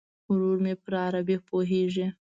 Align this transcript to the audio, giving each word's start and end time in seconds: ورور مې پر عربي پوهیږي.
ورور 0.31 0.57
مې 0.63 0.73
پر 0.83 0.93
عربي 1.05 1.37
پوهیږي. 1.49 2.07